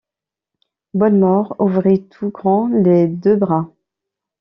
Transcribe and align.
Bonnemort 0.95 1.55
ouvrit 1.59 2.05
tout 2.05 2.31
grands 2.31 2.67
les 2.69 3.07
deux 3.07 3.35
bras. 3.35 3.71